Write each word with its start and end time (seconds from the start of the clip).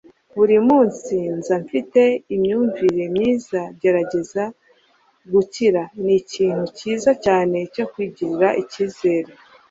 buri 0.37 0.57
munsi, 0.67 1.15
nza 1.37 1.55
mfite 1.63 2.01
imyumvire 2.35 3.03
myiza, 3.15 3.61
ngerageza 3.75 4.43
gukira.- 5.31 5.81
ni 6.03 6.13
ikintu 6.21 6.63
cyiza 6.77 7.11
cyane 7.25 7.57
cyo 7.73 7.85
kwigirira 7.91 8.49
icyizere 8.61 9.31